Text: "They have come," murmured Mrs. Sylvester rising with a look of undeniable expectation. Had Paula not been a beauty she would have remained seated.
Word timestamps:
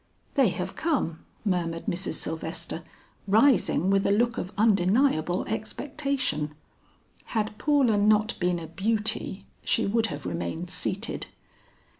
"They 0.33 0.49
have 0.49 0.75
come," 0.75 1.19
murmured 1.45 1.85
Mrs. 1.85 2.13
Sylvester 2.15 2.81
rising 3.27 3.91
with 3.91 4.07
a 4.07 4.11
look 4.11 4.39
of 4.39 4.51
undeniable 4.57 5.45
expectation. 5.45 6.55
Had 7.37 7.55
Paula 7.59 7.97
not 7.99 8.33
been 8.39 8.57
a 8.57 8.65
beauty 8.65 9.45
she 9.63 9.85
would 9.85 10.07
have 10.07 10.25
remained 10.25 10.71
seated. 10.71 11.27